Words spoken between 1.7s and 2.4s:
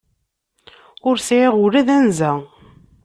d anza.